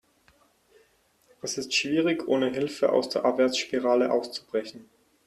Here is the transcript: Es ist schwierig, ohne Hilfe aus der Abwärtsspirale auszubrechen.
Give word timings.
Es 1.43 1.59
ist 1.59 1.75
schwierig, 1.75 2.27
ohne 2.27 2.49
Hilfe 2.51 2.91
aus 2.91 3.09
der 3.09 3.23
Abwärtsspirale 3.23 4.11
auszubrechen. 4.11 4.89